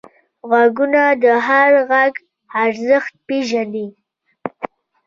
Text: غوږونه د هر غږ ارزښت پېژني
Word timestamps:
غوږونه 0.49 1.01
د 1.23 1.25
هر 1.47 1.71
غږ 1.89 2.13
ارزښت 2.63 3.13
پېژني 3.27 3.87